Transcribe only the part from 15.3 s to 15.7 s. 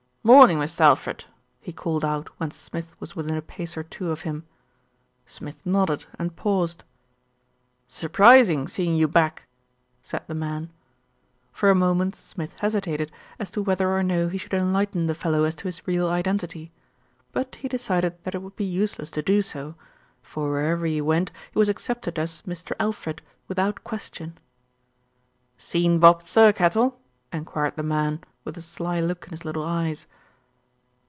as to